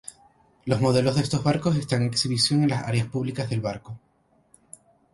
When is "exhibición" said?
2.07-2.63